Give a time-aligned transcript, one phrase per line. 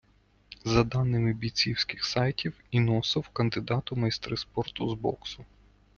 [0.65, 5.45] За даними бійцівський сайтів, Іносов- кандидат у майстри спорту з боксу.